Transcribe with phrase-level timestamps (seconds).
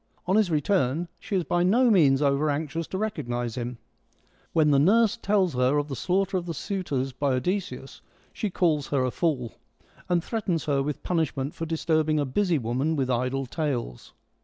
[0.25, 3.77] On his return she is by no means over anxious to recognise him.
[4.51, 6.53] When the nurse io FEMINISM IN GREEK LITERATURE tells her of the slaughter of the
[6.55, 8.01] suitors by Odysseus
[8.33, 9.53] she calls her a fool,
[10.09, 14.13] and threatens her with punish ment for disturbing a busy woman with idle tales.